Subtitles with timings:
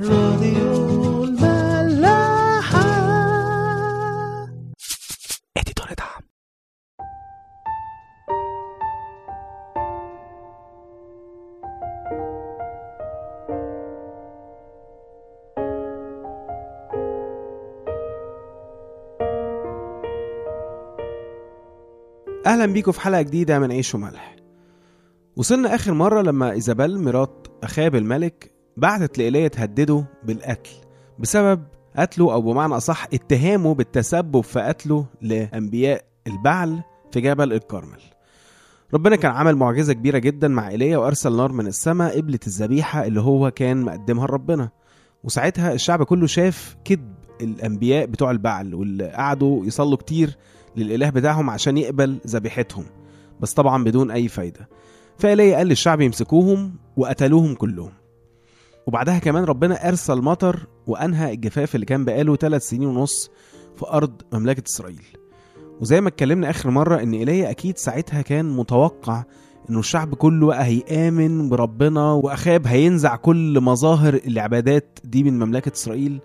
[0.00, 2.82] راديو الملاحة.
[5.56, 6.22] اديتور دعم.
[22.46, 24.36] أهلا بيكم في حلقة جديدة من عيش وملح.
[25.36, 30.70] وصلنا آخر مرة لما إيزابيل مرات أخاب الملك بعتت لإيليا تهدده بالقتل
[31.18, 31.62] بسبب
[31.96, 36.82] قتله أو بمعنى أصح اتهامه بالتسبب في قتله لأنبياء البعل
[37.12, 38.00] في جبل الكرمل.
[38.94, 43.20] ربنا كان عمل معجزة كبيرة جدا مع إيليا وأرسل نار من السماء قبلت الذبيحة اللي
[43.20, 44.70] هو كان مقدمها لربنا.
[45.24, 50.36] وساعتها الشعب كله شاف كذب الأنبياء بتوع البعل واللي قعدوا يصلوا كتير
[50.76, 52.84] للإله بتاعهم عشان يقبل ذبيحتهم
[53.40, 54.68] بس طبعا بدون أي فايدة.
[55.18, 58.01] فإيليا قال للشعب يمسكوهم وقتلوهم كلهم.
[58.86, 63.30] وبعدها كمان ربنا أرسل مطر وأنهى الجفاف اللي كان بقاله ثلاث سنين ونص
[63.76, 65.02] في أرض مملكة إسرائيل.
[65.80, 69.24] وزي ما اتكلمنا آخر مرة إن إيليا أكيد ساعتها كان متوقع
[69.70, 76.20] إنه الشعب كله بقى هيآمن بربنا وأخاب هينزع كل مظاهر العبادات دي من مملكة إسرائيل.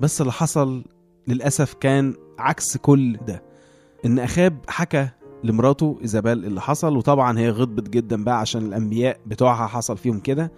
[0.00, 0.84] بس اللي حصل
[1.28, 3.42] للأسف كان عكس كل ده.
[4.06, 5.08] إن أخاب حكى
[5.44, 10.52] لمراته إيزابيل اللي حصل وطبعا هي غضبت جدا بقى عشان الأنبياء بتوعها حصل فيهم كده.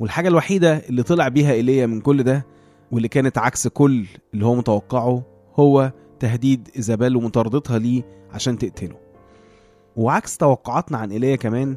[0.00, 2.46] والحاجة الوحيدة اللي طلع بيها إيليا من كل ده
[2.92, 5.22] واللي كانت عكس كل اللي هو متوقعه
[5.56, 8.02] هو تهديد إيزابيل ومطاردتها ليه
[8.32, 8.96] عشان تقتله.
[9.96, 11.76] وعكس توقعاتنا عن إيليا كمان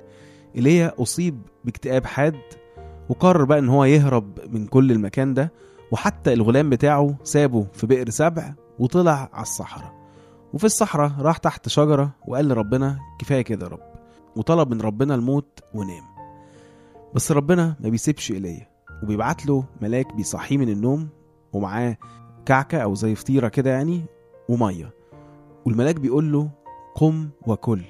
[0.55, 2.35] إيليا أصيب باكتئاب حاد
[3.09, 5.51] وقرر بقى إن هو يهرب من كل المكان ده
[5.91, 9.93] وحتى الغلام بتاعه سابه في بئر سبع وطلع على الصحراء.
[10.53, 13.79] وفي الصحراء راح تحت شجرة وقال لربنا كفاية كده يا رب
[14.35, 16.18] وطلب من ربنا الموت ونام.
[17.15, 18.67] بس ربنا ما بيسيبش إيليا
[19.03, 21.09] وبيبعت له ملاك بيصحيه من النوم
[21.53, 21.97] ومعاه
[22.45, 24.05] كعكة أو زي فطيرة كده يعني
[24.49, 24.93] ومية.
[25.65, 26.49] والملاك بيقول له
[26.95, 27.81] قم وكل.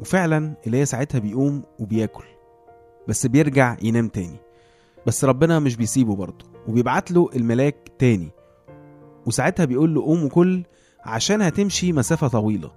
[0.00, 2.24] وفعلا إيليا ساعتها بيقوم وبياكل
[3.08, 4.36] بس بيرجع ينام تاني.
[5.06, 8.28] بس ربنا مش بيسيبه برضه وبيبعت له الملاك تاني.
[9.26, 10.62] وساعتها بيقول له قوم وكل
[11.04, 12.70] عشان هتمشي مسافة طويلة.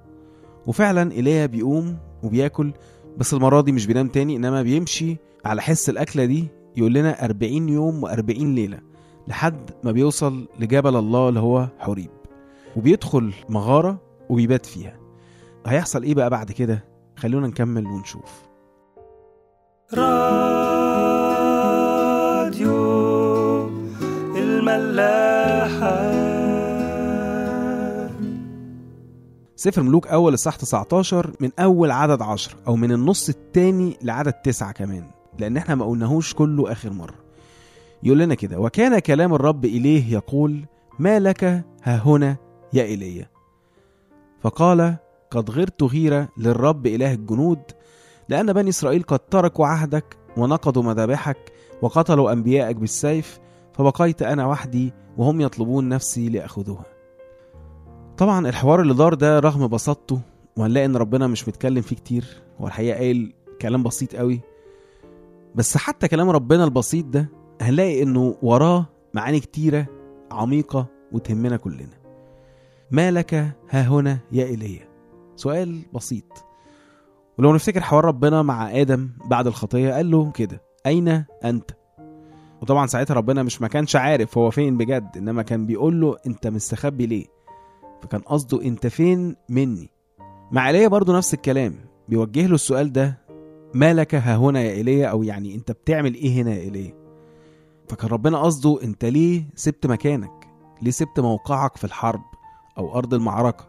[0.67, 2.73] وفعلا إيليا بيقوم وبياكل
[3.17, 6.47] بس المرة دي مش بينام تاني إنما بيمشي على حس الأكلة دي
[6.77, 8.79] يقول لنا 40 يوم و40 ليلة
[9.27, 12.09] لحد ما بيوصل لجبل الله اللي هو حوريب.
[12.75, 14.97] وبيدخل مغارة وبيبات فيها.
[15.65, 16.85] هيحصل إيه بقى بعد كده؟
[17.15, 18.41] خلونا نكمل ونشوف.
[22.41, 23.67] راديو
[24.37, 26.11] الملاحة.
[29.55, 34.71] سفر ملوك أول الصح 19 من أول عدد 10 أو من النص التاني لعدد 9
[34.71, 35.03] كمان.
[35.39, 37.15] لأن إحنا ما قلناهوش كله آخر مرة.
[38.03, 40.65] يقول لنا كده وكان كلام الرب إليه يقول
[40.99, 41.43] ما لك
[41.83, 42.37] ها هنا
[42.73, 43.29] يا إيليا.
[44.41, 44.95] فقال
[45.31, 47.59] قد غرت غيرة للرب إله الجنود
[48.29, 51.37] لأن بني إسرائيل قد تركوا عهدك ونقضوا مذابحك
[51.81, 53.39] وقتلوا أنبياءك بالسيف
[53.73, 56.85] فبقيت أنا وحدي وهم يطلبون نفسي ليأخذوها
[58.17, 60.19] طبعا الحوار اللي دار ده رغم بساطته
[60.57, 62.25] وهنلاقي إن ربنا مش متكلم فيه كتير
[62.61, 64.41] هو الحقيقة قايل كلام بسيط قوي
[65.55, 67.29] بس حتى كلام ربنا البسيط ده
[67.61, 69.85] هنلاقي إنه وراه معاني كتيرة
[70.31, 72.01] عميقة وتهمنا كلنا.
[72.91, 73.33] ما لك
[73.69, 74.87] ها هنا يا ايليا
[75.35, 76.45] سؤال بسيط.
[77.39, 81.71] ولو نفتكر حوار ربنا مع آدم بعد الخطية قال له كده أين أنت؟
[82.61, 86.47] وطبعا ساعتها ربنا مش ما كانش عارف هو فين بجد إنما كان بيقول له أنت
[86.47, 87.25] مستخبي ليه؟
[88.01, 89.89] فكان قصده أنت فين مني؟
[90.51, 91.75] مع ايليا برضو نفس الكلام
[92.09, 93.20] بيوجه له السؤال ده
[93.73, 96.93] ما لك ها هنا يا إيليا؟ أو يعني أنت بتعمل إيه هنا يا إيليا؟
[97.89, 100.47] فكان ربنا قصده أنت ليه سبت مكانك؟
[100.81, 102.21] ليه سبت موقعك في الحرب
[102.77, 103.67] أو أرض المعركة؟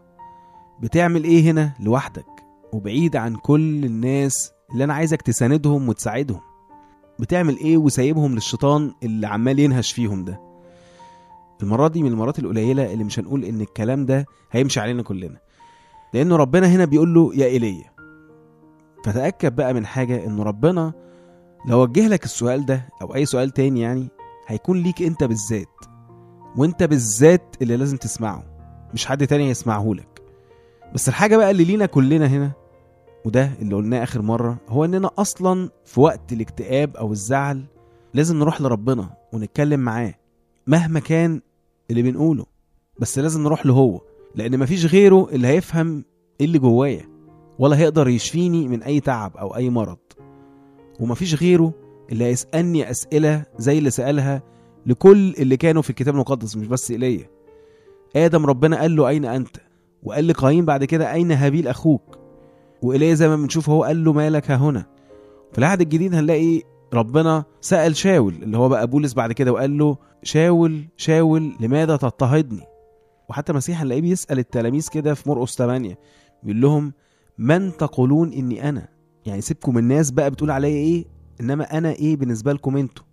[0.81, 2.25] بتعمل إيه هنا لوحدك؟
[2.73, 6.41] وبعيد عن كل الناس اللي أنا عايزك تساندهم وتساعدهم.
[7.19, 10.39] بتعمل إيه وسايبهم للشيطان اللي عمال ينهش فيهم ده؟
[11.63, 15.37] المرة دي من المرات القليلة اللي مش هنقول إن الكلام ده هيمشي علينا كلنا.
[16.13, 17.92] لأنه ربنا هنا بيقول له يا إيليا
[19.03, 20.93] فتأكد بقى من حاجة إنه ربنا
[21.67, 24.07] لو وجه لك السؤال ده أو أي سؤال تاني يعني
[24.47, 25.67] هيكون ليك أنت بالذات
[26.57, 28.43] وأنت بالذات اللي لازم تسمعه
[28.93, 30.21] مش حد تاني هيسمعه لك.
[30.93, 32.51] بس الحاجة بقى اللي لينا كلنا هنا
[33.25, 37.63] وده اللي قلناه آخر مرة هو إننا أصلا في وقت الاكتئاب أو الزعل
[38.13, 40.13] لازم نروح لربنا ونتكلم معاه
[40.67, 41.41] مهما كان
[41.91, 42.45] اللي بنقوله
[42.99, 44.01] بس لازم نروح له هو
[44.35, 46.03] لأن مفيش غيره اللي هيفهم
[46.39, 47.12] إيه اللي جوايا.
[47.59, 49.97] ولا هيقدر يشفيني من أي تعب أو أي مرض.
[50.99, 51.73] ومفيش غيره
[52.11, 54.41] اللي هيسألني أسئلة زي اللي سألها
[54.85, 57.29] لكل اللي كانوا في الكتاب المقدس مش بس إيليا.
[58.15, 59.57] آدم ربنا قال له أين أنت؟
[60.03, 62.17] وقال لقايين بعد كده أين هابيل أخوك؟
[62.81, 64.85] وإيليا زي ما بنشوف هو قال له مالك؟ ها هنا.
[65.51, 66.61] في العهد الجديد هنلاقي
[66.93, 72.63] ربنا سأل شاول اللي هو بقى بولس بعد كده وقال له شاول شاول لماذا تضطهدني؟
[73.29, 75.97] وحتى المسيح هنلاقيه بيسأل التلاميذ كده في مرقس 8
[76.43, 76.93] بيقول لهم
[77.37, 78.87] من تقولون إني أنا؟
[79.25, 81.05] يعني سيبكم الناس بقى بتقول عليا إيه؟
[81.41, 83.05] إنما أنا إيه بالنسبة لكم أنتوا؟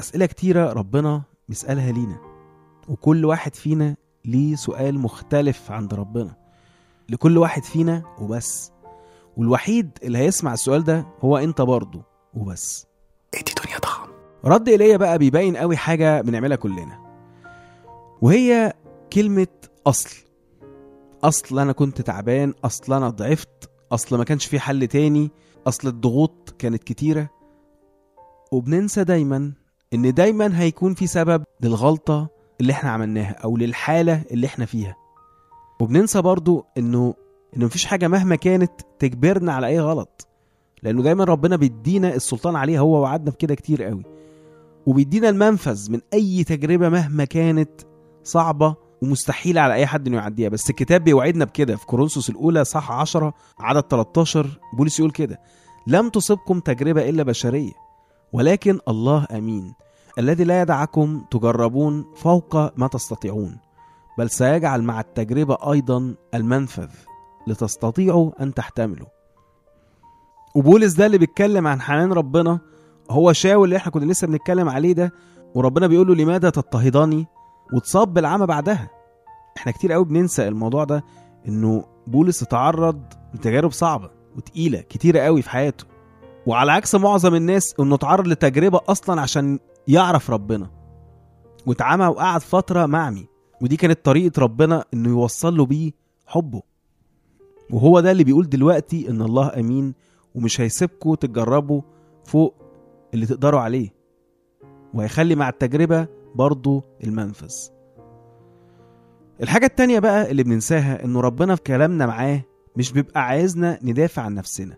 [0.00, 2.18] أسئلة كتيرة ربنا بيسألها لينا
[2.88, 6.36] وكل واحد فينا ليه سؤال مختلف عند ربنا.
[7.08, 8.72] لكل واحد فينا وبس.
[9.36, 12.02] والوحيد اللي هيسمع السؤال ده هو أنت برضه
[12.34, 12.86] وبس.
[13.34, 14.08] إدي دنيا طعم
[14.44, 16.98] رد ايليا بقى بيبين قوي حاجة بنعملها كلنا
[18.22, 18.72] وهي
[19.12, 19.46] كلمة
[19.86, 20.27] أصل.
[21.24, 25.30] أصل أنا كنت تعبان أصل أنا ضعفت أصل ما كانش في حل تاني
[25.66, 27.30] أصل الضغوط كانت كتيرة.
[28.52, 29.52] وبننسى دايما
[29.94, 32.28] إن دايما هيكون في سبب للغلطة
[32.60, 34.96] اللي إحنا عملناها أو للحالة اللي إحنا فيها.
[35.80, 37.14] وبننسى برضو إنه
[37.56, 40.26] ان مفيش حاجة مهما كانت تجبرنا على أي غلط.
[40.82, 44.02] لأنه دايما ربنا بيدينا السلطان عليها هو وعدنا بكده كتير قوي.
[44.86, 47.70] وبيدينا المنفذ من أي تجربة مهما كانت
[48.24, 50.48] صعبة ومستحيله على أي حد إنه يعديها.
[50.48, 51.76] بس الكتاب بيوعدنا بكده.
[51.76, 55.40] في كورنثوس الأولى صح 10 عدد 13 بولس يقول كده
[55.86, 57.72] لم تصبكم تجربة إلا بشرية
[58.32, 59.74] ولكن الله أمين.
[60.18, 63.58] الذي لا يدعكم تجربون فوق ما تستطيعون
[64.18, 66.88] بل سيجعل مع التجربة أيضا المنفذ
[67.46, 69.06] لتستطيعوا أن تحتملوا.
[70.54, 72.60] وبولس ده اللي بيتكلم عن حنان ربنا
[73.10, 75.12] هو شاول اللي إحنا كنا لسه بنتكلم عليه ده
[75.54, 77.26] وربنا بيقول له لماذا تضطهدني
[77.72, 78.90] واتصاب بالعمى بعدها.
[79.56, 81.04] إحنا كتير قوي بننسى الموضوع ده
[81.48, 83.02] إنه بولس اتعرض
[83.34, 85.84] لتجارب صعبة وتقيلة كتيره قوي في حياته.
[86.46, 90.70] وعلى عكس معظم الناس إنه اتعرض لتجربة أصلا عشان يعرف ربنا.
[91.66, 93.26] واتعمى وقعد فترة معمي
[93.60, 95.92] ودي كانت طريقة ربنا إنه يوصل له بيه
[96.26, 96.62] حبه.
[97.70, 99.94] وهو ده اللي بيقول دلوقتي إن الله أمين
[100.34, 101.82] ومش هيسيبكم تجربوا
[102.24, 102.54] فوق
[103.14, 103.94] اللي تقدروا عليه.
[104.94, 107.54] وهيخلي مع التجربة برضو المنفذ.
[109.42, 112.42] الحاجة التانية بقى اللي بننساها انه ربنا في كلامنا معاه
[112.76, 114.76] مش بيبقى عايزنا ندافع عن نفسنا.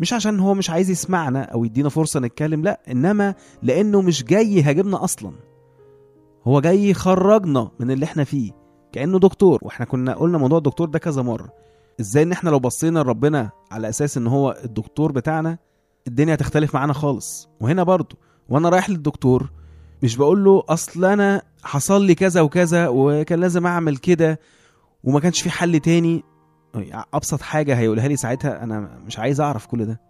[0.00, 4.54] مش عشان هو مش عايز يسمعنا أو يدينا فرصة نتكلم لأ إنما لأنه مش جاي
[4.54, 5.32] يهاجمنا أصلا.
[6.44, 8.52] هو جاي يخرجنا من اللي إحنا فيه
[8.92, 9.58] كأنه دكتور.
[9.62, 11.48] وإحنا كنا قلنا موضوع الدكتور ده كذا مرة.
[12.00, 15.58] إزاي إن إحنا لو بصينا لربنا على أساس إن هو الدكتور بتاعنا
[16.06, 17.48] الدنيا هتختلف معانا خالص.
[17.60, 18.16] وهنا برضو
[18.48, 19.50] وأنا رايح للدكتور
[20.02, 24.40] مش بقول له أصل أنا حصل لي كذا وكذا وكان لازم أعمل كده
[25.04, 26.24] وما كانش في حل تاني.
[27.14, 30.00] أبسط حاجة هيقولها لي ساعتها أنا مش عايز أعرف كل ده.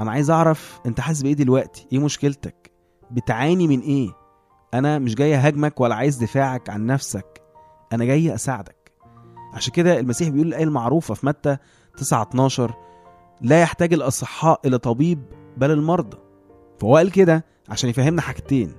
[0.00, 2.70] أنا عايز أعرف أنت حاسس بإيه دلوقتي؟ إيه مشكلتك؟
[3.10, 4.08] بتعاني من إيه؟
[4.74, 7.42] أنا مش جاي أهاجمك ولا عايز دفاعك عن نفسك.
[7.92, 8.92] أنا جاي أساعدك.
[9.52, 11.56] عشان كده المسيح بيقول الآية المعروفة في متى
[11.96, 12.74] 9 12
[13.40, 15.22] لا يحتاج الأصحاء إلى طبيب
[15.56, 16.16] بل المرضى.
[16.80, 18.72] فهو قال كده عشان يفهمنا حاجتين.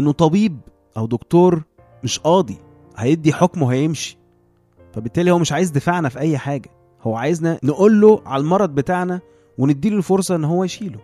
[0.00, 0.60] إنه طبيب
[0.96, 1.62] أو دكتور
[2.04, 2.58] مش قاضي
[2.96, 4.18] هيدي حكمه هيمشي.
[4.92, 6.70] فبالتالي هو مش عايز دفاعنا في أي حاجة.
[7.02, 9.20] هو عايزنا نقول له على المرض بتاعنا
[9.58, 11.00] ونديله الفرصة إن هو يشيله.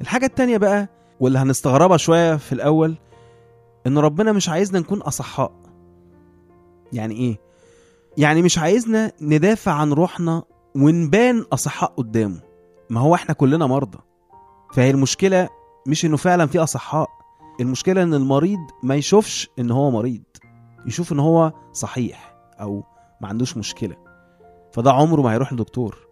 [0.00, 0.88] الحاجة التانية بقى
[1.20, 2.94] واللي هنستغربها شوية في الأول
[3.86, 5.52] إن ربنا مش عايزنا نكون أصحاء.
[6.92, 7.38] يعني إيه؟
[8.18, 10.42] يعني مش عايزنا ندافع عن روحنا
[10.76, 12.40] ونبان أصحاء قدامه.
[12.90, 13.98] ما هو إحنا كلنا مرضى.
[14.72, 15.48] فهي المشكلة
[15.86, 17.15] مش إنه فعلا في أصحاء.
[17.60, 20.22] المشكلة إن المريض ما يشوفش إن هو مريض
[20.86, 22.84] يشوف إن هو صحيح أو
[23.20, 23.96] ما عندوش مشكلة
[24.72, 26.06] فده عمره ما هيروح لدكتور.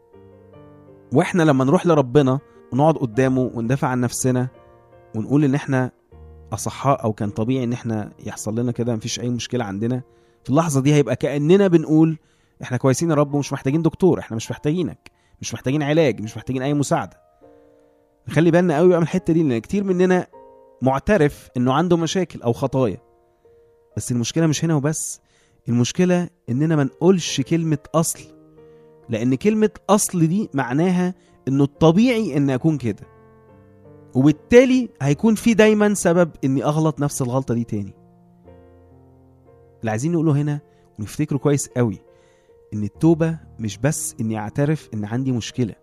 [1.12, 2.38] وإحنا لما نروح لربنا
[2.72, 4.48] ونقعد قدامه وندافع عن نفسنا
[5.16, 5.90] ونقول إن إحنا
[6.52, 10.02] أصحاء أو كان طبيعي إن إحنا يحصل لنا كده مفيش أي مشكلة عندنا
[10.44, 12.18] في اللحظة دي هيبقى كأننا بنقول
[12.62, 15.10] إحنا كويسين يا رب ومش محتاجين دكتور إحنا مش محتاجينك
[15.40, 17.16] مش محتاجين علاج مش محتاجين أي مساعدة.
[18.28, 20.26] نخلي بالنا قوي بقى من الحتة دي لأن كتير مننا
[20.83, 22.99] معترف إنه عنده مشاكل أو خطايا.
[23.97, 25.21] بس المشكلة مش هنا وبس
[25.69, 28.21] المشكلة إننا ما نقولش كلمة أصل
[29.09, 31.14] لأن كلمة أصل دي معناها
[31.49, 33.07] إنه الطبيعي ان أكون كده.
[34.14, 37.95] وبالتالي هيكون في دايما سبب إني أغلط نفس الغلطة دي تاني.
[39.81, 40.61] اللي عايزين نقوله هنا
[40.99, 41.99] ونفتكره كويس قوي
[42.75, 45.75] إن التوبة مش بس إني أعترف إن عندي مشكلة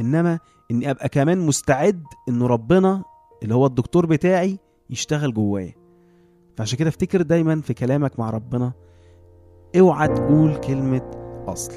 [0.00, 0.38] إنما
[0.70, 3.04] إني أبقى كمان مستعد انه ربنا
[3.42, 4.58] اللي هو الدكتور بتاعي
[4.90, 5.74] يشتغل جوايا
[6.56, 8.72] فعشان كده افتكر دايما في كلامك مع ربنا
[9.78, 11.10] اوعى تقول كلمة
[11.46, 11.72] أصل.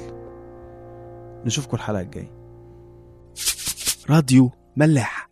[1.44, 2.32] نشوفكم الحلقة الجاية.
[4.10, 5.30] راديو ملاح.